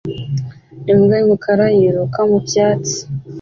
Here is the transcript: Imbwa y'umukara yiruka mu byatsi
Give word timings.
Imbwa 0.91 1.13
y'umukara 1.19 1.65
yiruka 1.77 2.19
mu 2.29 2.37
byatsi 2.45 2.99